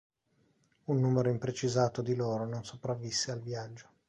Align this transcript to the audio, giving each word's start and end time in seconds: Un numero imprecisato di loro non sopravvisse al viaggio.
Un 0.85 0.99
numero 0.99 1.29
imprecisato 1.29 2.01
di 2.01 2.15
loro 2.15 2.47
non 2.47 2.65
sopravvisse 2.65 3.29
al 3.29 3.39
viaggio. 3.39 3.89